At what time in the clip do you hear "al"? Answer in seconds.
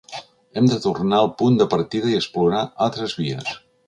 1.25-1.29